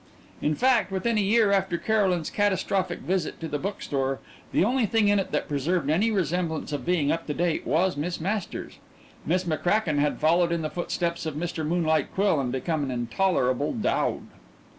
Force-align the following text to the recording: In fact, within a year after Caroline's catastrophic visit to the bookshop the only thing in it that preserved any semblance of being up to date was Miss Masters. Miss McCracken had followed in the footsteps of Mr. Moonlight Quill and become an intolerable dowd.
In 0.41 0.55
fact, 0.55 0.91
within 0.91 1.19
a 1.19 1.21
year 1.21 1.51
after 1.51 1.77
Caroline's 1.77 2.31
catastrophic 2.31 3.01
visit 3.01 3.39
to 3.39 3.47
the 3.47 3.59
bookshop 3.59 4.19
the 4.51 4.63
only 4.63 4.87
thing 4.87 5.09
in 5.09 5.19
it 5.19 5.31
that 5.31 5.47
preserved 5.47 5.91
any 5.91 6.09
semblance 6.25 6.73
of 6.73 6.87
being 6.87 7.11
up 7.11 7.27
to 7.27 7.35
date 7.35 7.67
was 7.67 7.95
Miss 7.95 8.19
Masters. 8.19 8.79
Miss 9.27 9.43
McCracken 9.43 9.99
had 9.99 10.17
followed 10.17 10.51
in 10.51 10.63
the 10.63 10.71
footsteps 10.71 11.27
of 11.27 11.35
Mr. 11.35 11.63
Moonlight 11.63 12.07
Quill 12.15 12.39
and 12.39 12.51
become 12.51 12.81
an 12.83 12.89
intolerable 12.89 13.73
dowd. 13.73 14.23